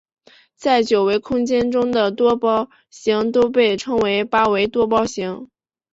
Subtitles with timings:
[0.55, 5.47] 在九维空间中的多胞形都被称为八维多胞形。